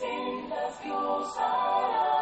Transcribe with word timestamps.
Sin 0.00 0.48
las 0.48 0.76
cruz 0.76 1.36
hará. 1.36 2.19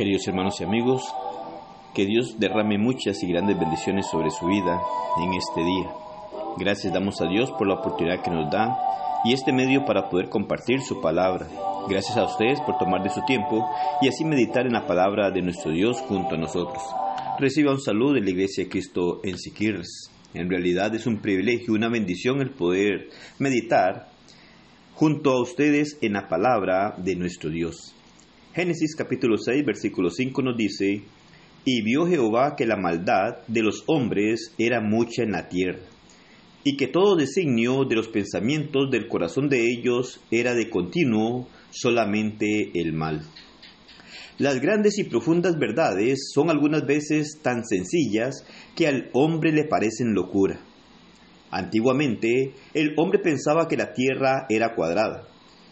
Queridos 0.00 0.26
hermanos 0.28 0.58
y 0.58 0.64
amigos, 0.64 1.02
que 1.92 2.06
Dios 2.06 2.36
derrame 2.38 2.78
muchas 2.78 3.22
y 3.22 3.26
grandes 3.26 3.58
bendiciones 3.58 4.06
sobre 4.10 4.30
su 4.30 4.46
vida 4.46 4.80
en 5.22 5.34
este 5.34 5.62
día. 5.62 5.90
Gracias 6.56 6.94
damos 6.94 7.20
a 7.20 7.26
Dios 7.26 7.50
por 7.58 7.68
la 7.68 7.74
oportunidad 7.74 8.22
que 8.22 8.30
nos 8.30 8.50
da 8.50 8.78
y 9.26 9.34
este 9.34 9.52
medio 9.52 9.84
para 9.84 10.08
poder 10.08 10.30
compartir 10.30 10.80
su 10.80 11.02
palabra. 11.02 11.48
Gracias 11.86 12.16
a 12.16 12.24
ustedes 12.24 12.62
por 12.62 12.78
tomar 12.78 13.02
de 13.02 13.10
su 13.10 13.20
tiempo 13.26 13.68
y 14.00 14.08
así 14.08 14.24
meditar 14.24 14.64
en 14.64 14.72
la 14.72 14.86
palabra 14.86 15.30
de 15.30 15.42
nuestro 15.42 15.70
Dios 15.70 16.00
junto 16.08 16.34
a 16.34 16.38
nosotros. 16.38 16.82
Reciba 17.38 17.70
un 17.70 17.80
saludo 17.82 18.14
de 18.14 18.22
la 18.22 18.30
Iglesia 18.30 18.70
Cristo 18.70 19.20
en 19.22 19.36
Siquirres. 19.36 20.10
En 20.32 20.48
realidad 20.48 20.94
es 20.94 21.06
un 21.06 21.20
privilegio, 21.20 21.74
una 21.74 21.90
bendición 21.90 22.40
el 22.40 22.52
poder 22.52 23.10
meditar 23.38 24.08
junto 24.94 25.32
a 25.32 25.42
ustedes 25.42 25.98
en 26.00 26.14
la 26.14 26.26
palabra 26.26 26.94
de 26.96 27.16
nuestro 27.16 27.50
Dios. 27.50 27.94
Génesis 28.52 28.96
capítulo 28.96 29.38
6, 29.38 29.64
versículo 29.64 30.10
5 30.10 30.42
nos 30.42 30.56
dice, 30.56 31.02
Y 31.64 31.82
vio 31.82 32.04
Jehová 32.08 32.56
que 32.56 32.66
la 32.66 32.76
maldad 32.76 33.46
de 33.46 33.62
los 33.62 33.84
hombres 33.86 34.52
era 34.58 34.80
mucha 34.80 35.22
en 35.22 35.30
la 35.30 35.48
tierra, 35.48 35.78
y 36.64 36.76
que 36.76 36.88
todo 36.88 37.14
designio 37.14 37.84
de 37.84 37.94
los 37.94 38.08
pensamientos 38.08 38.90
del 38.90 39.06
corazón 39.06 39.48
de 39.48 39.70
ellos 39.70 40.20
era 40.32 40.54
de 40.54 40.68
continuo 40.68 41.48
solamente 41.70 42.72
el 42.74 42.92
mal. 42.92 43.22
Las 44.38 44.60
grandes 44.60 44.98
y 44.98 45.04
profundas 45.04 45.56
verdades 45.56 46.32
son 46.34 46.50
algunas 46.50 46.84
veces 46.84 47.38
tan 47.40 47.64
sencillas 47.64 48.44
que 48.74 48.88
al 48.88 49.10
hombre 49.12 49.52
le 49.52 49.62
parecen 49.62 50.12
locura. 50.12 50.58
Antiguamente, 51.52 52.54
el 52.74 52.94
hombre 52.96 53.20
pensaba 53.20 53.68
que 53.68 53.76
la 53.76 53.92
tierra 53.92 54.46
era 54.48 54.74
cuadrada, 54.74 55.29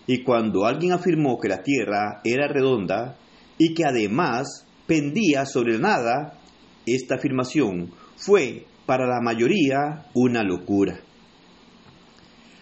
y 0.09 0.23
cuando 0.23 0.65
alguien 0.65 0.93
afirmó 0.93 1.39
que 1.39 1.49
la 1.49 1.63
tierra 1.63 2.23
era 2.25 2.49
redonda 2.49 3.19
y 3.59 3.75
que 3.75 3.85
además 3.85 4.67
pendía 4.87 5.45
sobre 5.45 5.79
nada, 5.79 6.33
esta 6.87 7.17
afirmación 7.17 7.91
fue 8.17 8.65
para 8.87 9.07
la 9.07 9.21
mayoría 9.21 10.07
una 10.15 10.43
locura. 10.43 10.99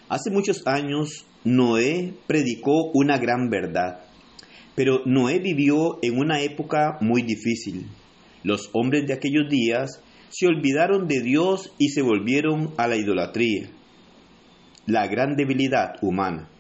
Hace 0.09 0.31
muchos 0.33 0.67
años, 0.67 1.25
Noé 1.45 2.15
predicó 2.27 2.91
una 2.93 3.17
gran 3.17 3.49
verdad, 3.49 4.01
pero 4.75 5.03
Noé 5.07 5.39
vivió 5.39 6.01
en 6.03 6.19
una 6.19 6.41
época 6.41 6.99
muy 7.01 7.23
difícil. 7.23 7.87
Los 8.43 8.71
hombres 8.73 9.07
de 9.07 9.15
aquellos 9.15 9.49
días 9.49 10.03
se 10.31 10.49
olvidaron 10.49 11.07
de 11.07 11.23
Dios 11.23 11.73
y 11.79 11.91
se 11.91 12.03
volvieron 12.03 12.75
a 12.77 12.89
la 12.89 12.97
idolatría, 12.97 13.71
la 14.87 15.07
gran 15.07 15.37
debilidad 15.37 15.95
humana. 16.03 16.51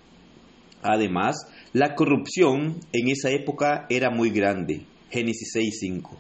Además, 0.83 1.37
la 1.73 1.95
corrupción 1.95 2.77
en 2.93 3.09
esa 3.09 3.31
época 3.31 3.87
era 3.89 4.11
muy 4.11 4.31
grande. 4.31 4.83
Génesis 5.11 5.53
6:5. 5.55 6.19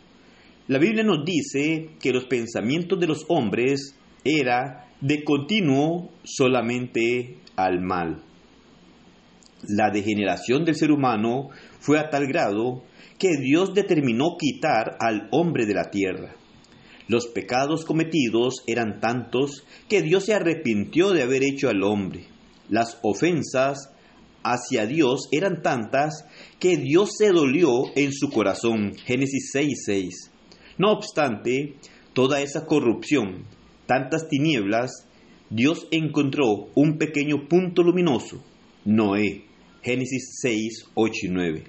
La 0.68 0.78
Biblia 0.78 1.04
nos 1.04 1.24
dice 1.24 1.90
que 2.00 2.12
los 2.12 2.24
pensamientos 2.24 2.98
de 2.98 3.06
los 3.06 3.24
hombres 3.28 3.94
era 4.24 4.88
de 5.00 5.22
continuo 5.22 6.10
solamente 6.24 7.38
al 7.54 7.80
mal. 7.80 8.22
La 9.68 9.90
degeneración 9.90 10.64
del 10.64 10.74
ser 10.74 10.90
humano 10.90 11.48
fue 11.80 11.98
a 11.98 12.10
tal 12.10 12.26
grado 12.26 12.82
que 13.18 13.36
Dios 13.36 13.74
determinó 13.74 14.36
quitar 14.38 14.96
al 15.00 15.28
hombre 15.30 15.66
de 15.66 15.74
la 15.74 15.90
tierra. 15.90 16.34
Los 17.08 17.28
pecados 17.28 17.84
cometidos 17.84 18.62
eran 18.66 19.00
tantos 19.00 19.64
que 19.88 20.02
Dios 20.02 20.24
se 20.24 20.34
arrepintió 20.34 21.12
de 21.12 21.22
haber 21.22 21.44
hecho 21.44 21.68
al 21.68 21.82
hombre. 21.84 22.26
Las 22.68 22.98
ofensas 23.02 23.92
hacia 24.52 24.86
Dios 24.86 25.28
eran 25.32 25.62
tantas 25.62 26.24
que 26.58 26.76
Dios 26.76 27.16
se 27.18 27.30
dolió 27.30 27.84
en 27.94 28.12
su 28.12 28.30
corazón. 28.30 28.94
Génesis 29.04 29.50
6:6. 29.52 30.30
No 30.78 30.92
obstante, 30.92 31.74
toda 32.12 32.40
esa 32.40 32.66
corrupción, 32.66 33.44
tantas 33.86 34.28
tinieblas, 34.28 35.06
Dios 35.50 35.86
encontró 35.90 36.68
un 36.74 36.98
pequeño 36.98 37.48
punto 37.48 37.82
luminoso, 37.82 38.42
Noé. 38.84 39.44
Génesis 39.82 40.38
6, 40.40 40.90
8 40.94 41.12
y 41.22 41.28
9. 41.28 41.64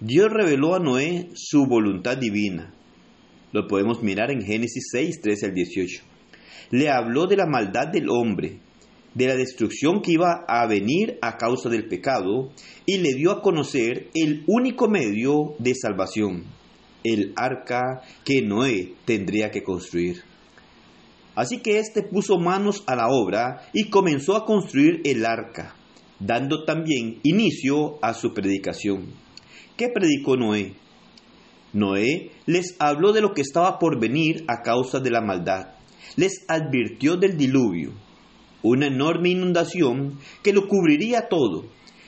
Dios 0.00 0.28
reveló 0.30 0.76
a 0.76 0.78
Noé 0.78 1.30
su 1.34 1.66
voluntad 1.66 2.16
divina. 2.16 2.72
Lo 3.50 3.66
podemos 3.66 4.04
mirar 4.04 4.30
en 4.30 4.42
Génesis 4.42 4.88
6, 4.92 5.20
13 5.20 5.46
al 5.46 5.54
18. 5.54 6.02
Le 6.70 6.88
habló 6.90 7.26
de 7.26 7.36
la 7.36 7.46
maldad 7.46 7.88
del 7.88 8.08
hombre, 8.08 8.60
de 9.18 9.26
la 9.26 9.34
destrucción 9.34 10.00
que 10.00 10.12
iba 10.12 10.44
a 10.46 10.64
venir 10.68 11.18
a 11.22 11.36
causa 11.36 11.68
del 11.68 11.88
pecado, 11.88 12.52
y 12.86 12.98
le 12.98 13.14
dio 13.14 13.32
a 13.32 13.42
conocer 13.42 14.10
el 14.14 14.44
único 14.46 14.88
medio 14.88 15.54
de 15.58 15.74
salvación, 15.74 16.44
el 17.02 17.32
arca 17.34 18.02
que 18.24 18.42
Noé 18.42 18.94
tendría 19.04 19.50
que 19.50 19.64
construir. 19.64 20.22
Así 21.34 21.58
que 21.58 21.80
éste 21.80 22.02
puso 22.02 22.38
manos 22.38 22.84
a 22.86 22.94
la 22.94 23.08
obra 23.08 23.68
y 23.72 23.90
comenzó 23.90 24.36
a 24.36 24.46
construir 24.46 25.00
el 25.04 25.26
arca, 25.26 25.74
dando 26.20 26.64
también 26.64 27.18
inicio 27.24 27.98
a 28.02 28.14
su 28.14 28.32
predicación. 28.32 29.06
¿Qué 29.76 29.88
predicó 29.88 30.36
Noé? 30.36 30.74
Noé 31.72 32.30
les 32.46 32.76
habló 32.78 33.12
de 33.12 33.20
lo 33.20 33.34
que 33.34 33.42
estaba 33.42 33.80
por 33.80 33.98
venir 34.00 34.44
a 34.46 34.62
causa 34.62 35.00
de 35.00 35.10
la 35.10 35.20
maldad. 35.20 35.74
Les 36.14 36.44
advirtió 36.48 37.16
del 37.16 37.36
diluvio, 37.36 37.92
una 38.62 38.86
enorme 38.86 39.30
inundación 39.30 40.18
que 40.42 40.52
lo 40.52 40.68
cubriría 40.68 41.28
todo, 41.28 41.66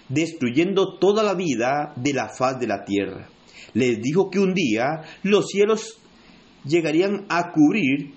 destruyendo 0.09 0.99
toda 0.99 1.23
la 1.23 1.35
vida 1.35 1.93
de 1.97 2.13
la 2.13 2.29
faz 2.29 2.59
de 2.59 2.67
la 2.67 2.85
tierra. 2.85 3.29
Les 3.75 4.01
dijo 4.01 4.31
que 4.31 4.41
un 4.41 4.55
día 4.55 5.03
los 5.23 5.47
cielos 5.49 5.99
llegarían 6.65 7.27
a 7.29 7.53
cubrir 7.53 8.15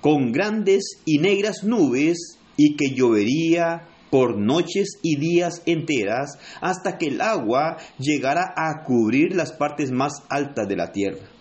con 0.00 0.32
grandes 0.32 1.00
y 1.04 1.18
negras 1.18 1.62
nubes 1.62 2.38
y 2.56 2.76
que 2.76 2.94
llovería 2.94 3.88
por 4.10 4.38
noches 4.38 4.98
y 5.02 5.16
días 5.16 5.62
enteras 5.66 6.38
hasta 6.60 6.98
que 6.98 7.08
el 7.08 7.20
agua 7.20 7.76
llegara 7.98 8.52
a 8.56 8.84
cubrir 8.84 9.34
las 9.36 9.52
partes 9.52 9.92
más 9.92 10.12
altas 10.28 10.66
de 10.68 10.76
la 10.76 10.90
tierra. 10.90 11.39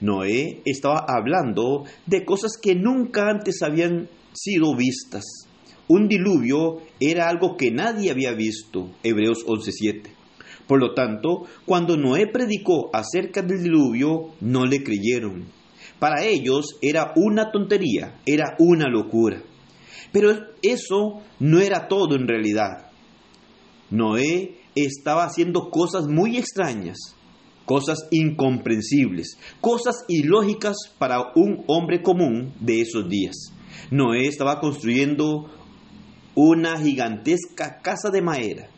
Noé 0.00 0.60
estaba 0.64 1.04
hablando 1.08 1.84
de 2.06 2.24
cosas 2.24 2.52
que 2.60 2.74
nunca 2.74 3.30
antes 3.30 3.62
habían 3.62 4.08
sido 4.32 4.76
vistas. 4.76 5.24
Un 5.88 6.08
diluvio 6.08 6.82
era 7.00 7.28
algo 7.28 7.56
que 7.56 7.70
nadie 7.70 8.10
había 8.10 8.32
visto, 8.32 8.90
Hebreos 9.02 9.44
11:7. 9.46 10.10
Por 10.66 10.80
lo 10.80 10.94
tanto, 10.94 11.44
cuando 11.64 11.96
Noé 11.96 12.26
predicó 12.26 12.90
acerca 12.92 13.40
del 13.40 13.62
diluvio, 13.62 14.34
no 14.40 14.66
le 14.66 14.82
creyeron. 14.82 15.46
Para 15.98 16.24
ellos 16.24 16.76
era 16.82 17.12
una 17.16 17.50
tontería, 17.50 18.20
era 18.26 18.56
una 18.58 18.88
locura. 18.88 19.42
Pero 20.12 20.32
eso 20.62 21.22
no 21.38 21.60
era 21.60 21.88
todo 21.88 22.16
en 22.16 22.26
realidad. 22.26 22.90
Noé 23.90 24.56
estaba 24.74 25.24
haciendo 25.24 25.70
cosas 25.70 26.06
muy 26.08 26.36
extrañas, 26.36 27.15
cosas 27.66 28.08
incomprensibles, 28.10 29.36
cosas 29.60 30.04
ilógicas 30.08 30.76
para 30.98 31.32
un 31.34 31.64
hombre 31.66 32.00
común 32.00 32.54
de 32.60 32.80
esos 32.80 33.08
días. 33.08 33.52
Noé 33.90 34.26
estaba 34.26 34.60
construyendo 34.60 35.50
una 36.34 36.78
gigantesca 36.80 37.80
casa 37.82 38.10
de 38.10 38.22
madera. 38.22 38.68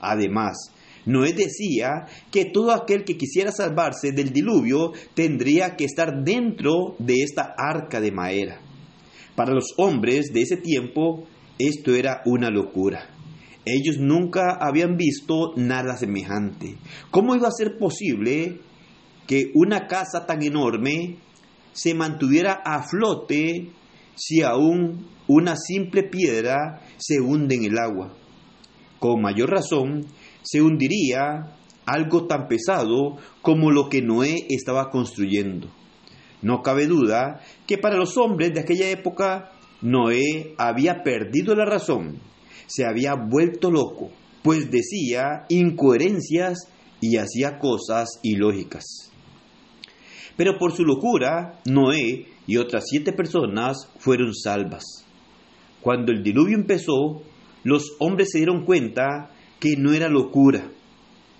Además, 0.00 0.72
Noé 1.06 1.32
decía 1.32 2.06
que 2.30 2.44
todo 2.46 2.72
aquel 2.72 3.04
que 3.04 3.16
quisiera 3.16 3.52
salvarse 3.52 4.12
del 4.12 4.32
diluvio 4.32 4.92
tendría 5.14 5.76
que 5.76 5.84
estar 5.84 6.24
dentro 6.24 6.96
de 6.98 7.22
esta 7.22 7.54
arca 7.56 8.00
de 8.00 8.10
madera. 8.10 8.60
Para 9.36 9.52
los 9.54 9.74
hombres 9.76 10.32
de 10.32 10.42
ese 10.42 10.56
tiempo, 10.56 11.26
esto 11.58 11.94
era 11.94 12.22
una 12.24 12.50
locura. 12.50 13.13
Ellos 13.66 13.98
nunca 13.98 14.58
habían 14.60 14.96
visto 14.96 15.54
nada 15.56 15.96
semejante. 15.96 16.76
¿Cómo 17.10 17.34
iba 17.34 17.48
a 17.48 17.52
ser 17.52 17.78
posible 17.78 18.60
que 19.26 19.50
una 19.54 19.86
casa 19.86 20.26
tan 20.26 20.42
enorme 20.42 21.16
se 21.72 21.94
mantuviera 21.94 22.60
a 22.64 22.82
flote 22.82 23.70
si 24.14 24.42
aún 24.42 25.06
una 25.26 25.56
simple 25.56 26.02
piedra 26.02 26.82
se 26.98 27.20
hunde 27.20 27.54
en 27.54 27.64
el 27.64 27.78
agua? 27.78 28.14
Con 28.98 29.22
mayor 29.22 29.50
razón, 29.50 30.06
se 30.42 30.60
hundiría 30.60 31.56
algo 31.86 32.26
tan 32.26 32.48
pesado 32.48 33.16
como 33.42 33.70
lo 33.70 33.88
que 33.88 34.02
Noé 34.02 34.46
estaba 34.50 34.90
construyendo. 34.90 35.68
No 36.42 36.62
cabe 36.62 36.86
duda 36.86 37.40
que 37.66 37.78
para 37.78 37.96
los 37.96 38.18
hombres 38.18 38.52
de 38.52 38.60
aquella 38.60 38.90
época 38.90 39.52
Noé 39.80 40.54
había 40.58 41.02
perdido 41.02 41.54
la 41.54 41.64
razón, 41.64 42.20
se 42.66 42.84
había 42.84 43.14
vuelto 43.14 43.70
loco, 43.70 44.10
pues 44.42 44.70
decía 44.70 45.46
incoherencias 45.48 46.68
y 47.00 47.16
hacía 47.16 47.58
cosas 47.58 48.20
ilógicas. 48.22 49.10
Pero 50.36 50.58
por 50.58 50.72
su 50.72 50.84
locura, 50.84 51.60
Noé 51.64 52.26
y 52.46 52.56
otras 52.56 52.84
siete 52.88 53.12
personas 53.12 53.88
fueron 53.98 54.34
salvas. 54.34 54.84
Cuando 55.80 56.12
el 56.12 56.22
diluvio 56.22 56.56
empezó, 56.56 57.22
los 57.62 57.92
hombres 57.98 58.30
se 58.32 58.38
dieron 58.38 58.64
cuenta 58.64 59.30
que 59.60 59.76
no 59.76 59.92
era 59.92 60.08
locura, 60.08 60.70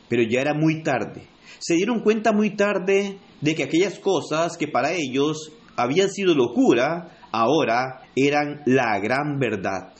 pero 0.08 0.22
ya 0.22 0.40
era 0.40 0.54
muy 0.54 0.82
tarde. 0.82 1.26
Se 1.58 1.74
dieron 1.74 2.00
cuenta 2.00 2.32
muy 2.32 2.50
tarde 2.50 3.18
de 3.40 3.54
que 3.54 3.64
aquellas 3.64 3.98
cosas 3.98 4.56
que 4.56 4.68
para 4.68 4.92
ellos 4.92 5.52
habían 5.76 6.10
sido 6.10 6.34
locura, 6.34 7.18
ahora 7.32 8.02
eran 8.16 8.62
la 8.66 8.98
gran 9.00 9.38
verdad. 9.38 9.94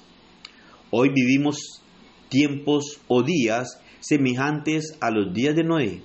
Hoy 0.97 1.09
vivimos 1.09 1.83
tiempos 2.29 3.01
o 3.09 3.25
días 3.25 3.81
semejantes 3.99 4.97
a 5.01 5.11
los 5.11 5.35
días 5.35 5.57
de 5.57 5.65
Noé. 5.65 6.03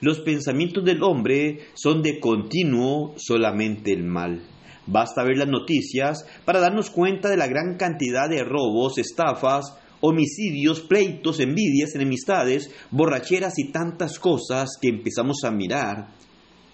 Los 0.00 0.20
pensamientos 0.20 0.84
del 0.84 1.02
hombre 1.02 1.58
son 1.74 2.02
de 2.04 2.20
continuo 2.20 3.14
solamente 3.16 3.92
el 3.92 4.04
mal. 4.04 4.40
Basta 4.86 5.24
ver 5.24 5.38
las 5.38 5.48
noticias 5.48 6.24
para 6.44 6.60
darnos 6.60 6.88
cuenta 6.90 7.28
de 7.28 7.36
la 7.36 7.48
gran 7.48 7.78
cantidad 7.78 8.28
de 8.30 8.44
robos, 8.44 8.98
estafas, 8.98 9.76
homicidios, 10.02 10.82
pleitos, 10.82 11.40
envidias, 11.40 11.96
enemistades, 11.96 12.70
borracheras 12.92 13.58
y 13.58 13.72
tantas 13.72 14.20
cosas 14.20 14.78
que 14.80 14.86
empezamos 14.88 15.42
a 15.42 15.50
mirar 15.50 16.10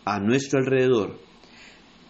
a 0.05 0.21
nuestro 0.21 0.59
alrededor. 0.59 1.24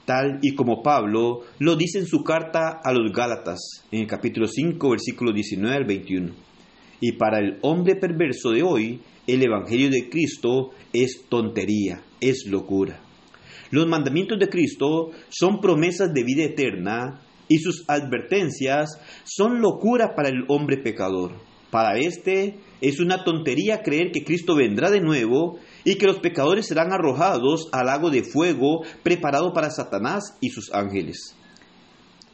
Tal 0.05 0.39
y 0.43 0.55
como 0.55 0.83
Pablo 0.83 1.41
lo 1.59 1.77
dice 1.77 1.99
en 1.99 2.07
su 2.07 2.23
carta 2.23 2.81
a 2.85 2.93
los 2.93 3.11
Gálatas, 3.13 3.85
en 3.91 4.01
el 4.01 4.07
capítulo 4.07 4.47
5, 4.47 4.91
versículo 4.91 5.33
19 5.33 5.75
al 5.75 5.85
21. 5.85 6.33
Y 7.01 7.13
para 7.13 7.39
el 7.39 7.59
hombre 7.63 7.97
perverso 7.97 8.51
de 8.51 8.63
hoy, 8.63 9.01
el 9.27 9.43
Evangelio 9.43 9.89
de 9.89 10.11
Cristo 10.11 10.71
es 10.93 11.25
tontería, 11.29 12.03
es 12.21 12.45
locura. 12.47 13.01
Los 13.71 13.87
mandamientos 13.87 14.39
de 14.39 14.49
Cristo 14.51 15.11
son 15.31 15.61
promesas 15.61 16.13
de 16.13 16.23
vida 16.23 16.45
eterna 16.45 17.23
y 17.49 17.59
sus 17.59 17.85
advertencias 17.89 19.01
son 19.25 19.63
locura 19.63 20.15
para 20.15 20.29
el 20.29 20.45
hombre 20.49 20.77
pecador. 20.77 21.33
Para 21.71 21.99
éste 21.99 22.59
es 22.81 23.01
una 23.01 23.25
tontería 23.25 23.83
creer 23.83 24.13
que 24.13 24.23
Cristo 24.23 24.55
vendrá 24.55 24.91
de 24.91 25.01
nuevo 25.01 25.59
y 25.85 25.97
que 25.97 26.07
los 26.07 26.19
pecadores 26.19 26.67
serán 26.67 26.93
arrojados 26.93 27.69
al 27.73 27.87
lago 27.87 28.11
de 28.11 28.25
fuego 28.25 28.83
preparado 29.03 29.53
para 29.53 29.71
Satanás 29.71 30.37
y 30.41 30.49
sus 30.49 30.73
ángeles. 30.73 31.37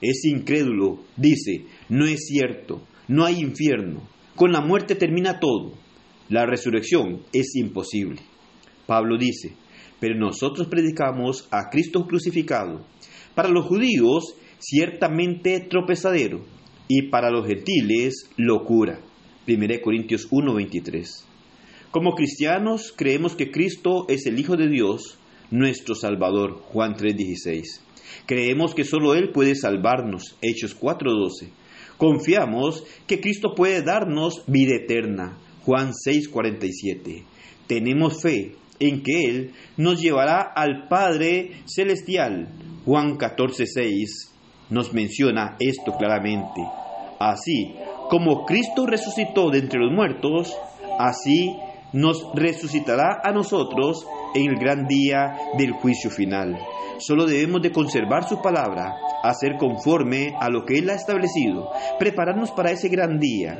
Es 0.00 0.24
incrédulo, 0.24 1.00
dice, 1.16 1.66
no 1.88 2.06
es 2.06 2.26
cierto, 2.26 2.82
no 3.08 3.24
hay 3.24 3.40
infierno, 3.40 4.08
con 4.36 4.52
la 4.52 4.60
muerte 4.60 4.94
termina 4.94 5.40
todo, 5.40 5.74
la 6.28 6.46
resurrección 6.46 7.22
es 7.32 7.54
imposible. 7.56 8.20
Pablo 8.86 9.18
dice, 9.18 9.54
pero 9.98 10.14
nosotros 10.18 10.68
predicamos 10.68 11.46
a 11.50 11.68
Cristo 11.70 12.06
crucificado, 12.06 12.86
para 13.34 13.50
los 13.50 13.66
judíos 13.66 14.34
ciertamente 14.58 15.60
tropezadero 15.60 16.44
y 16.88 17.10
para 17.10 17.30
los 17.30 17.46
gentiles 17.46 18.30
locura. 18.36 19.00
1 19.46 19.80
Corintios 19.82 20.28
1:23. 20.30 21.29
Como 21.90 22.14
cristianos 22.14 22.94
creemos 22.96 23.34
que 23.34 23.50
Cristo 23.50 24.06
es 24.08 24.24
el 24.26 24.38
Hijo 24.38 24.56
de 24.56 24.68
Dios, 24.68 25.18
nuestro 25.50 25.96
Salvador, 25.96 26.60
Juan 26.68 26.94
3:16. 26.94 27.80
Creemos 28.26 28.76
que 28.76 28.84
solo 28.84 29.16
Él 29.16 29.32
puede 29.32 29.56
salvarnos, 29.56 30.36
Hechos 30.40 30.76
4:12. 30.76 31.48
Confiamos 31.96 32.84
que 33.08 33.20
Cristo 33.20 33.56
puede 33.56 33.82
darnos 33.82 34.44
vida 34.46 34.76
eterna, 34.76 35.38
Juan 35.64 35.90
6:47. 35.92 37.24
Tenemos 37.66 38.22
fe 38.22 38.54
en 38.78 39.02
que 39.02 39.24
Él 39.24 39.50
nos 39.76 40.00
llevará 40.00 40.42
al 40.42 40.86
Padre 40.86 41.62
Celestial, 41.66 42.50
Juan 42.84 43.18
14:6 43.18 44.30
nos 44.70 44.92
menciona 44.92 45.56
esto 45.58 45.96
claramente. 45.98 46.60
Así 47.18 47.74
como 48.08 48.44
Cristo 48.46 48.86
resucitó 48.86 49.50
de 49.50 49.58
entre 49.58 49.80
los 49.80 49.92
muertos, 49.92 50.56
así 51.00 51.52
nos 51.92 52.26
resucitará 52.34 53.20
a 53.22 53.32
nosotros 53.32 54.06
en 54.34 54.50
el 54.50 54.56
gran 54.58 54.86
día 54.86 55.36
del 55.58 55.72
juicio 55.72 56.10
final. 56.10 56.58
Solo 56.98 57.26
debemos 57.26 57.62
de 57.62 57.72
conservar 57.72 58.28
su 58.28 58.40
palabra, 58.42 58.94
hacer 59.22 59.56
conforme 59.58 60.34
a 60.38 60.48
lo 60.50 60.64
que 60.64 60.78
Él 60.78 60.90
ha 60.90 60.94
establecido, 60.94 61.70
prepararnos 61.98 62.50
para 62.52 62.70
ese 62.70 62.88
gran 62.88 63.18
día. 63.18 63.58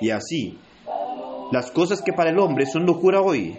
Y 0.00 0.10
así, 0.10 0.58
las 1.52 1.70
cosas 1.70 2.02
que 2.02 2.12
para 2.12 2.30
el 2.30 2.38
hombre 2.38 2.66
son 2.66 2.86
locura 2.86 3.20
hoy, 3.20 3.56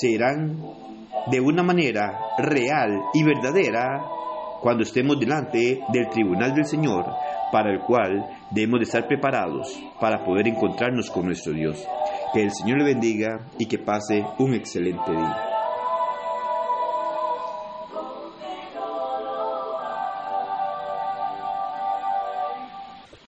serán 0.00 0.62
de 1.30 1.40
una 1.40 1.62
manera 1.62 2.18
real 2.38 3.00
y 3.14 3.22
verdadera 3.22 4.04
cuando 4.60 4.82
estemos 4.82 5.18
delante 5.18 5.80
del 5.92 6.08
tribunal 6.08 6.54
del 6.54 6.66
Señor, 6.66 7.06
para 7.52 7.70
el 7.70 7.80
cual 7.80 8.26
debemos 8.50 8.80
de 8.80 8.84
estar 8.84 9.06
preparados 9.06 9.78
para 10.00 10.24
poder 10.24 10.48
encontrarnos 10.48 11.10
con 11.10 11.26
nuestro 11.26 11.52
Dios. 11.52 11.86
Que 12.32 12.42
el 12.42 12.50
Señor 12.52 12.78
le 12.78 12.84
bendiga 12.84 13.40
y 13.58 13.66
que 13.66 13.78
pase 13.78 14.24
un 14.38 14.54
excelente 14.54 15.10
día. 15.10 15.47